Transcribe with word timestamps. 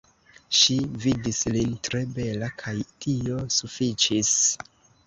Ŝi 0.59 0.77
vidis 1.03 1.41
lin 1.57 1.75
tre 1.89 2.03
bela, 2.17 2.51
kaj 2.65 2.77
tio 3.07 3.41
sufiĉis. 3.61 4.39